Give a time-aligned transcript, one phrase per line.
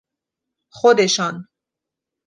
[0.81, 1.47] خودشان